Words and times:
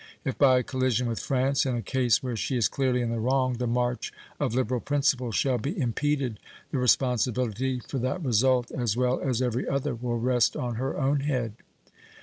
If 0.25 0.35
by 0.35 0.57
a 0.57 0.63
collision 0.63 1.07
with 1.07 1.19
France 1.19 1.63
in 1.63 1.75
a 1.75 1.83
case 1.83 2.23
where 2.23 2.35
she 2.35 2.57
is 2.57 2.67
clearly 2.67 3.03
in 3.03 3.11
the 3.11 3.19
wrong 3.19 3.59
the 3.59 3.67
march 3.67 4.11
of 4.39 4.55
liberal 4.55 4.79
principles 4.79 5.35
shall 5.35 5.59
be 5.59 5.79
impeded, 5.79 6.39
the 6.71 6.79
responsibility 6.79 7.81
for 7.87 7.99
that 7.99 8.23
result 8.23 8.71
as 8.71 8.97
well 8.97 9.19
as 9.19 9.43
every 9.43 9.67
other 9.69 9.93
will 9.93 10.17
rest 10.19 10.57
on 10.57 10.73
her 10.81 10.97
own 10.97 11.19
head. 11.19 11.53